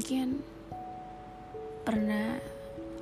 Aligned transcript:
Mungkin 0.00 0.40
pernah 1.84 2.40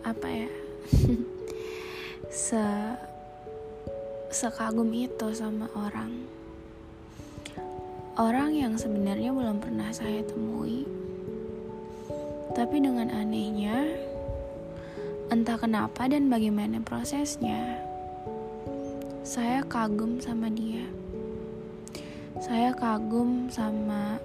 apa 0.02 0.27
ya 0.27 0.51
se 2.43 2.59
sekagum 4.34 4.91
itu 4.91 5.30
sama 5.30 5.70
orang. 5.79 6.27
Orang 8.19 8.51
yang 8.51 8.75
sebenarnya 8.75 9.30
belum 9.30 9.62
pernah 9.62 9.95
saya 9.95 10.27
temui 10.27 10.91
tapi 12.59 12.83
dengan 12.83 13.15
anehnya 13.15 13.95
entah 15.30 15.55
kenapa 15.55 16.11
dan 16.11 16.27
bagaimana 16.27 16.83
prosesnya 16.83 17.78
saya 19.22 19.62
kagum 19.62 20.19
sama 20.19 20.50
dia. 20.50 20.83
Saya 22.42 22.75
kagum 22.75 23.47
sama 23.55 24.19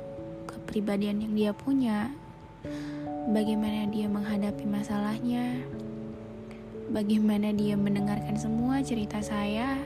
kepribadian 0.50 1.22
yang 1.22 1.34
dia 1.38 1.54
punya 1.54 2.23
bagaimana 3.32 3.88
dia 3.88 4.12
menghadapi 4.12 4.66
masalahnya, 4.68 5.64
bagaimana 6.92 7.56
dia 7.56 7.80
mendengarkan 7.80 8.36
semua 8.36 8.84
cerita 8.84 9.24
saya, 9.24 9.80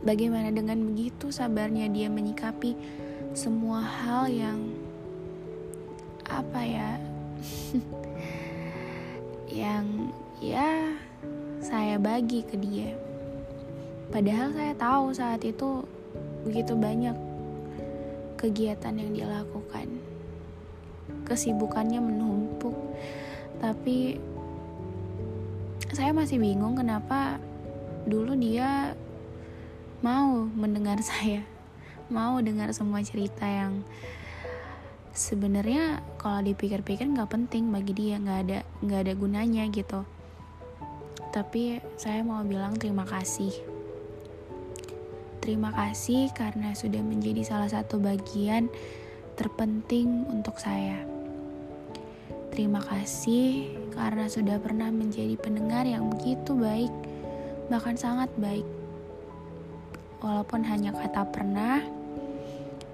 bagaimana 0.00 0.48
dengan 0.48 0.80
begitu 0.92 1.28
sabarnya 1.28 1.90
dia 1.92 2.08
menyikapi 2.08 2.72
semua 3.36 3.84
hal 3.84 4.30
yang 4.32 4.72
apa 6.24 6.60
ya, 6.64 6.90
yang 9.66 10.12
ya 10.40 10.96
saya 11.60 12.00
bagi 12.00 12.40
ke 12.44 12.56
dia. 12.56 12.96
Padahal 14.08 14.56
saya 14.56 14.72
tahu 14.72 15.12
saat 15.12 15.44
itu 15.44 15.84
begitu 16.48 16.72
banyak 16.72 17.12
kegiatan 18.40 18.94
yang 18.96 19.10
dia 19.12 19.26
lakukan 19.28 20.17
kesibukannya 21.28 22.00
menumpuk. 22.00 22.74
Tapi 23.60 24.16
saya 25.92 26.12
masih 26.16 26.40
bingung 26.40 26.76
kenapa 26.76 27.36
dulu 28.08 28.32
dia 28.34 28.96
mau 30.00 30.48
mendengar 30.48 31.00
saya 31.06 31.44
mau 32.08 32.40
dengar 32.40 32.72
semua 32.72 33.04
cerita 33.04 33.44
yang 33.44 33.84
sebenarnya 35.12 36.00
kalau 36.16 36.40
dipikir-pikir 36.40 37.04
nggak 37.04 37.28
penting 37.28 37.68
bagi 37.68 37.92
dia 37.92 38.16
nggak 38.16 38.38
ada 38.48 38.58
nggak 38.80 39.00
ada 39.04 39.12
gunanya 39.12 39.64
gitu. 39.68 40.00
Tapi 41.28 41.84
saya 42.00 42.24
mau 42.24 42.40
bilang 42.46 42.80
terima 42.80 43.04
kasih. 43.04 43.52
Terima 45.44 45.72
kasih 45.72 46.32
karena 46.32 46.72
sudah 46.72 47.00
menjadi 47.04 47.44
salah 47.44 47.68
satu 47.68 48.00
bagian 48.00 48.72
terpenting 49.36 50.24
untuk 50.28 50.56
saya. 50.56 51.17
Terima 52.58 52.82
kasih 52.82 53.70
karena 53.94 54.26
sudah 54.26 54.58
pernah 54.58 54.90
menjadi 54.90 55.38
pendengar 55.38 55.86
yang 55.86 56.10
begitu 56.10 56.58
baik, 56.58 56.90
bahkan 57.70 57.94
sangat 57.94 58.26
baik. 58.34 58.66
Walaupun 60.18 60.66
hanya 60.66 60.90
kata 60.90 61.22
pernah, 61.30 61.78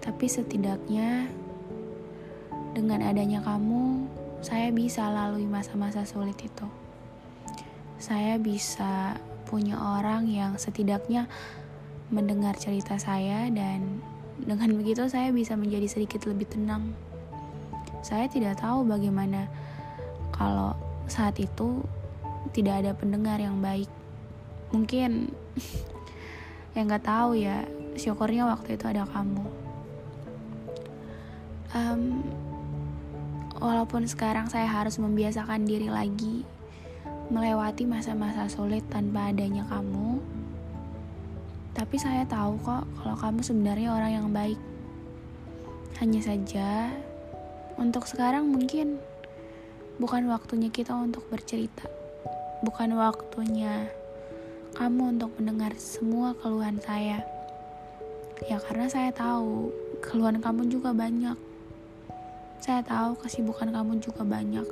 tapi 0.04 0.28
setidaknya 0.28 1.32
dengan 2.76 3.08
adanya 3.08 3.41
kamu, 3.41 4.04
saya 4.44 4.69
bisa 4.69 5.08
lalui 5.08 5.48
masa-masa 5.48 6.04
sulit 6.04 6.36
itu. 6.44 6.69
Saya 7.97 8.36
bisa 8.36 9.16
punya 9.48 9.80
orang 9.80 10.28
yang 10.28 10.60
setidaknya 10.60 11.24
mendengar 12.12 12.53
cerita 12.60 13.00
saya 13.00 13.48
dan 13.48 14.04
dengan 14.44 14.76
begitu 14.76 15.08
saya 15.08 15.32
bisa 15.32 15.56
menjadi 15.56 15.88
sedikit 15.88 16.28
lebih 16.28 16.53
tenang. 16.53 16.92
Saya 18.04 18.28
tidak 18.28 18.60
tahu 18.60 18.84
bagaimana 18.84 19.48
kalau 20.28 20.76
saat 21.09 21.41
itu 21.41 21.81
tidak 22.53 22.84
ada 22.84 22.92
pendengar 22.92 23.41
yang 23.41 23.65
baik. 23.65 23.88
Mungkin 24.76 25.32
yang 26.76 26.84
nggak 26.84 27.09
tahu 27.09 27.41
ya, 27.41 27.65
syukurnya 27.97 28.44
waktu 28.44 28.76
itu 28.76 28.84
ada 28.84 29.09
kamu. 29.09 29.44
Um, 31.75 32.22
walaupun 33.59 34.04
sekarang 34.04 34.47
saya 34.53 34.69
harus 34.69 35.00
membiasakan 35.00 35.65
diri 35.65 35.91
lagi 35.91 36.47
melewati 37.32 37.88
masa-masa 37.88 38.53
sulit 38.53 38.84
tanpa 38.92 39.32
adanya 39.32 39.65
kamu, 39.72 40.21
tapi 41.75 41.97
saya 41.98 42.22
tahu 42.28 42.54
kok 42.62 42.84
kalau 43.00 43.16
kamu 43.19 43.41
sebenarnya 43.42 43.88
orang 43.91 44.12
yang 44.12 44.28
baik. 44.31 44.60
Hanya 45.98 46.21
saja, 46.21 46.91
untuk 47.74 48.06
sekarang 48.06 48.46
mungkin 48.46 49.02
bukan 49.98 50.30
waktunya 50.30 50.70
kita 50.70 50.94
untuk 50.94 51.26
bercerita. 51.26 51.86
Bukan 52.62 52.94
waktunya 52.94 53.90
kamu 54.78 55.18
untuk 55.18 55.34
mendengar 55.38 55.74
semua 55.78 56.34
keluhan 56.38 56.78
saya. 56.82 57.22
Ya 58.46 58.58
karena 58.62 58.86
saya 58.86 59.10
tahu 59.10 59.74
keluhan 60.02 60.38
kamu 60.38 60.70
juga 60.70 60.94
banyak. 60.94 61.38
Saya 62.62 62.80
tahu 62.86 63.18
kesibukan 63.20 63.70
kamu 63.70 64.00
juga 64.00 64.22
banyak. 64.22 64.66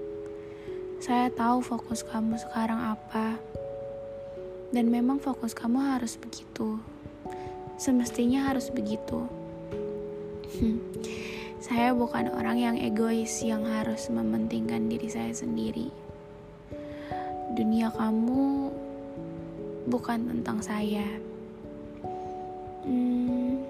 Saya 1.03 1.29
tahu 1.35 1.59
fokus 1.61 2.07
kamu 2.07 2.39
sekarang 2.39 2.79
apa. 2.79 3.37
Dan 4.73 4.89
memang 4.89 5.21
fokus 5.21 5.53
kamu 5.53 5.99
harus 5.99 6.17
begitu. 6.17 6.81
Semestinya 7.77 8.49
harus 8.49 8.71
begitu. 8.73 9.27
Hmm 10.57 10.81
saya 11.63 11.95
bukan 11.95 12.27
orang 12.35 12.59
yang 12.59 12.75
egois 12.75 13.39
yang 13.47 13.63
harus 13.63 14.11
mementingkan 14.11 14.91
diri 14.91 15.07
saya 15.07 15.31
sendiri. 15.31 15.95
Dunia 17.55 17.87
kamu 17.95 18.67
bukan 19.87 20.27
tentang 20.27 20.59
saya. 20.59 21.07
Hmm, 22.83 23.63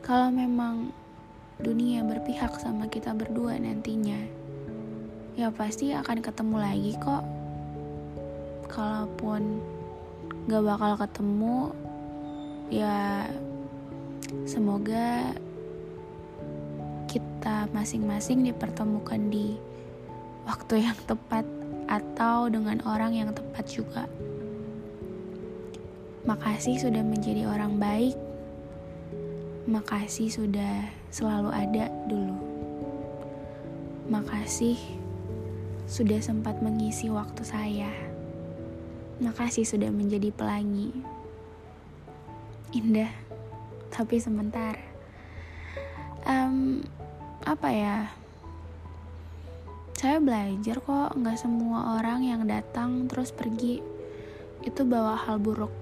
kalau 0.00 0.32
memang 0.32 0.88
dunia 1.60 2.00
berpihak 2.00 2.56
sama 2.56 2.88
kita 2.88 3.12
berdua 3.12 3.60
nantinya, 3.60 4.24
ya 5.36 5.52
pasti 5.52 5.92
akan 5.92 6.24
ketemu 6.24 6.56
lagi 6.64 6.92
kok. 6.96 7.24
Kalaupun 8.72 9.60
gak 10.48 10.64
bakal 10.64 10.96
ketemu, 10.96 11.76
ya 12.72 13.28
semoga 14.48 15.36
kita 17.44 17.68
masing-masing 17.76 18.40
dipertemukan 18.40 19.20
di 19.28 19.60
waktu 20.48 20.80
yang 20.80 20.96
tepat 21.04 21.44
atau 21.92 22.48
dengan 22.48 22.80
orang 22.88 23.12
yang 23.12 23.36
tepat 23.36 23.68
juga. 23.68 24.08
Makasih 26.24 26.80
sudah 26.80 27.04
menjadi 27.04 27.44
orang 27.44 27.76
baik. 27.76 28.16
Makasih 29.68 30.32
sudah 30.32 30.88
selalu 31.12 31.52
ada 31.52 31.92
dulu. 32.08 32.32
Makasih 34.08 34.80
sudah 35.84 36.24
sempat 36.24 36.64
mengisi 36.64 37.12
waktu 37.12 37.44
saya. 37.44 37.92
Makasih 39.20 39.68
sudah 39.68 39.92
menjadi 39.92 40.32
pelangi. 40.32 40.96
Indah, 42.72 43.12
tapi 43.92 44.16
sementara. 44.16 44.80
Um, 46.24 46.80
apa 47.44 47.68
ya 47.70 47.98
saya 49.94 50.20
belajar 50.20 50.80
kok 50.80 51.16
nggak 51.16 51.38
semua 51.40 52.00
orang 52.00 52.24
yang 52.24 52.42
datang 52.44 53.08
terus 53.08 53.32
pergi 53.32 53.80
itu 54.64 54.80
bawa 54.84 55.16
hal 55.16 55.40
buruk 55.40 55.72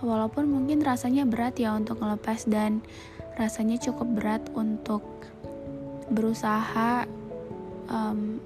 walaupun 0.00 0.48
mungkin 0.48 0.80
rasanya 0.84 1.28
berat 1.28 1.56
ya 1.58 1.74
untuk 1.74 2.00
ngelepas 2.00 2.48
dan 2.48 2.80
rasanya 3.38 3.78
cukup 3.78 4.08
berat 4.18 4.42
untuk 4.58 5.02
berusaha 6.10 7.06
um, 7.86 8.42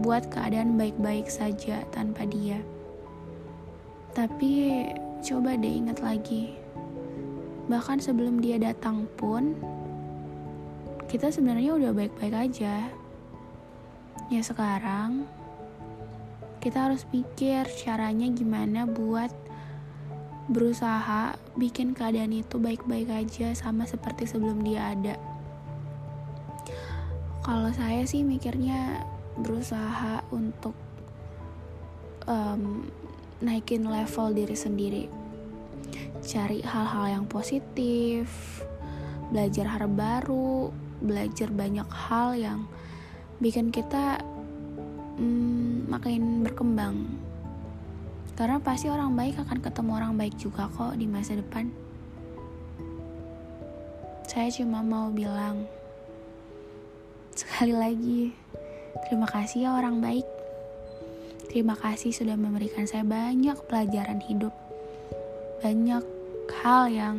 buat 0.00 0.24
keadaan 0.32 0.80
baik-baik 0.80 1.28
saja 1.28 1.84
tanpa 1.92 2.24
dia. 2.24 2.56
Tapi 4.16 4.86
coba 5.20 5.54
deh 5.60 5.74
ingat 5.84 6.00
lagi. 6.00 6.56
Bahkan 7.68 8.00
sebelum 8.00 8.40
dia 8.40 8.56
datang 8.56 9.06
pun 9.20 9.54
kita 11.10 11.34
sebenarnya 11.34 11.74
udah 11.74 11.90
baik-baik 11.90 12.34
aja. 12.38 12.86
Ya 14.30 14.42
sekarang 14.46 15.26
kita 16.62 16.86
harus 16.86 17.02
pikir 17.02 17.66
caranya 17.82 18.30
gimana 18.30 18.86
buat 18.86 19.34
berusaha 20.46 21.34
bikin 21.58 21.98
keadaan 21.98 22.30
itu 22.30 22.62
baik-baik 22.62 23.10
aja 23.10 23.50
sama 23.58 23.90
seperti 23.90 24.30
sebelum 24.30 24.62
dia 24.62 24.94
ada. 24.94 25.18
Kalau 27.42 27.74
saya 27.74 28.06
sih 28.06 28.22
mikirnya 28.22 29.02
berusaha 29.34 30.22
untuk 30.30 30.78
um, 32.30 32.86
naikin 33.42 33.82
level 33.82 34.30
diri 34.30 34.54
sendiri, 34.54 35.04
cari 36.22 36.62
hal-hal 36.62 37.18
yang 37.18 37.26
positif, 37.26 38.30
belajar 39.34 39.66
hal 39.74 39.88
baru, 39.88 40.70
belajar 41.00 41.48
banyak 41.48 41.88
hal 41.88 42.36
yang 42.36 42.60
bikin 43.40 43.72
kita 43.72 44.20
um, 45.16 45.88
makin 45.88 46.44
berkembang 46.44 47.20
karena 48.40 48.56
pasti 48.56 48.88
orang 48.88 49.12
baik 49.12 49.36
akan 49.36 49.60
ketemu 49.60 49.90
orang 50.00 50.16
baik 50.16 50.32
juga 50.40 50.64
kok 50.72 50.96
di 50.96 51.04
masa 51.04 51.36
depan. 51.36 51.68
Saya 54.24 54.48
cuma 54.48 54.80
mau 54.80 55.12
bilang, 55.12 55.68
sekali 57.36 57.76
lagi, 57.76 58.32
terima 59.04 59.28
kasih 59.28 59.68
ya 59.68 59.76
orang 59.76 60.00
baik. 60.00 60.24
Terima 61.52 61.76
kasih 61.76 62.16
sudah 62.16 62.32
memberikan 62.38 62.88
saya 62.88 63.04
banyak 63.04 63.60
pelajaran 63.68 64.24
hidup. 64.24 64.56
Banyak 65.60 66.00
hal 66.64 66.88
yang 66.88 67.16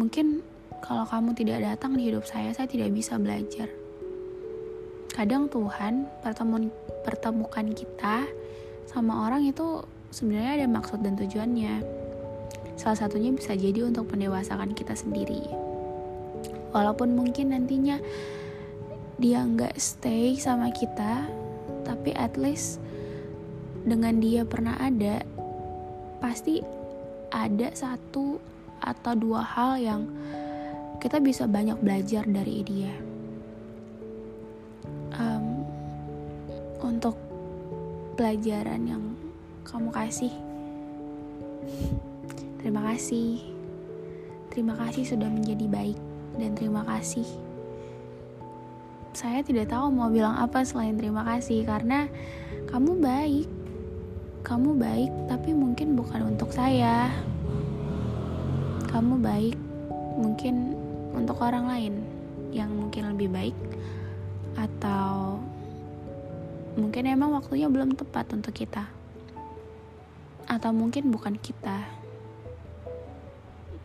mungkin 0.00 0.40
kalau 0.82 1.06
kamu 1.06 1.30
tidak 1.38 1.62
datang 1.62 1.94
di 1.94 2.10
hidup 2.10 2.26
saya, 2.26 2.50
saya 2.50 2.66
tidak 2.66 2.90
bisa 2.90 3.14
belajar. 3.14 3.70
Kadang 5.14 5.46
Tuhan 5.46 6.10
pertemuan 6.20 6.74
pertemukan 7.06 7.70
kita 7.70 8.26
sama 8.90 9.30
orang 9.30 9.46
itu 9.46 9.86
sebenarnya 10.10 10.58
ada 10.58 10.66
maksud 10.66 11.00
dan 11.06 11.14
tujuannya. 11.14 11.80
Salah 12.74 12.98
satunya 12.98 13.30
bisa 13.30 13.54
jadi 13.54 13.86
untuk 13.86 14.10
mendewasakan 14.10 14.74
kita 14.74 14.98
sendiri. 14.98 15.46
Walaupun 16.74 17.14
mungkin 17.14 17.54
nantinya 17.54 18.02
dia 19.22 19.44
nggak 19.44 19.78
stay 19.78 20.34
sama 20.34 20.74
kita, 20.74 21.30
tapi 21.86 22.10
at 22.18 22.34
least 22.34 22.82
dengan 23.86 24.18
dia 24.18 24.42
pernah 24.42 24.74
ada, 24.82 25.22
pasti 26.18 26.58
ada 27.30 27.70
satu 27.70 28.40
atau 28.82 29.12
dua 29.14 29.46
hal 29.46 29.72
yang 29.78 30.02
kita 31.02 31.18
bisa 31.18 31.50
banyak 31.50 31.82
belajar 31.82 32.22
dari 32.30 32.62
dia. 32.62 32.94
Um, 35.18 35.66
untuk 36.78 37.18
pelajaran 38.14 38.86
yang 38.86 39.02
kamu 39.66 39.90
kasih. 39.90 40.30
Terima 42.62 42.86
kasih. 42.86 43.42
Terima 44.54 44.78
kasih 44.78 45.02
sudah 45.02 45.26
menjadi 45.26 45.66
baik 45.66 45.98
dan 46.38 46.54
terima 46.54 46.86
kasih. 46.86 47.26
Saya 49.10 49.42
tidak 49.42 49.74
tahu 49.74 49.90
mau 49.90 50.06
bilang 50.06 50.38
apa 50.38 50.62
selain 50.62 50.94
terima 50.94 51.26
kasih 51.26 51.66
karena 51.66 52.06
kamu 52.70 53.02
baik. 53.02 53.50
Kamu 54.46 54.78
baik 54.78 55.10
tapi 55.26 55.50
mungkin 55.50 55.98
bukan 55.98 56.30
untuk 56.30 56.54
saya. 56.54 57.10
Kamu 58.86 59.18
baik 59.18 59.58
mungkin 60.14 60.78
untuk 61.12 61.40
orang 61.44 61.68
lain 61.68 61.94
yang 62.52 62.72
mungkin 62.72 63.12
lebih 63.16 63.28
baik 63.32 63.56
atau 64.56 65.40
mungkin 66.76 67.04
emang 67.08 67.36
waktunya 67.36 67.68
belum 67.68 67.96
tepat 67.96 68.32
untuk 68.32 68.52
kita 68.52 68.88
atau 70.48 70.70
mungkin 70.72 71.08
bukan 71.08 71.36
kita. 71.40 71.84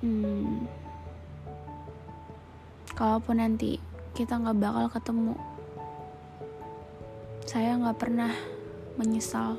Hmm, 0.04 0.68
kalaupun 2.94 3.40
nanti 3.40 3.80
kita 4.14 4.38
nggak 4.38 4.60
bakal 4.60 4.86
ketemu, 4.92 5.36
saya 7.48 7.80
nggak 7.80 7.98
pernah 7.98 8.34
menyesal 9.00 9.58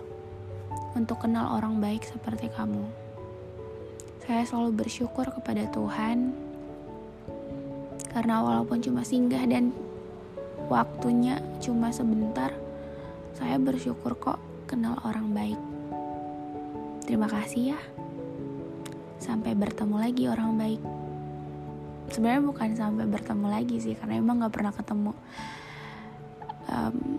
untuk 0.92 1.24
kenal 1.24 1.56
orang 1.56 1.80
baik 1.80 2.04
seperti 2.04 2.50
kamu. 2.52 2.86
Saya 4.28 4.44
selalu 4.44 4.84
bersyukur 4.84 5.24
kepada 5.32 5.64
Tuhan 5.72 6.47
karena 8.12 8.40
walaupun 8.40 8.80
cuma 8.80 9.04
singgah 9.04 9.44
dan 9.44 9.72
waktunya 10.68 11.40
cuma 11.60 11.92
sebentar, 11.92 12.52
saya 13.36 13.56
bersyukur 13.56 14.16
kok 14.18 14.38
kenal 14.68 15.00
orang 15.06 15.32
baik. 15.32 15.60
Terima 17.08 17.24
kasih 17.24 17.72
ya. 17.72 17.80
Sampai 19.16 19.56
bertemu 19.56 19.96
lagi 19.96 20.24
orang 20.28 20.52
baik. 20.60 20.82
Sebenarnya 22.12 22.42
bukan 22.44 22.68
sampai 22.76 23.04
bertemu 23.08 23.46
lagi 23.48 23.76
sih, 23.80 23.94
karena 23.96 24.20
emang 24.20 24.44
gak 24.44 24.54
pernah 24.54 24.72
ketemu. 24.72 25.12
Um, 26.68 27.16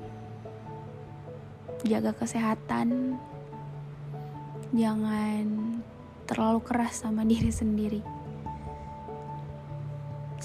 jaga 1.85 2.11
kesehatan, 2.13 3.17
jangan 4.73 5.45
terlalu 6.29 6.59
keras 6.61 7.01
sama 7.01 7.25
diri 7.31 7.49
sendiri. 7.49 8.18